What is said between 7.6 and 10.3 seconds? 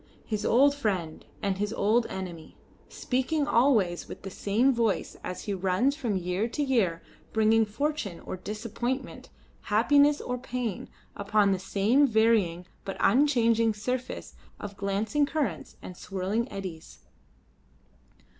fortune or disappointment happiness